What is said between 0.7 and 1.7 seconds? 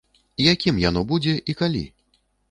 яно будзе і